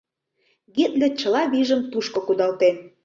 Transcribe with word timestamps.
—Гитлер 0.75 1.11
чыла 1.19 1.43
вийжым 1.51 1.81
тушко 1.91 2.19
кудалтен. 2.27 2.75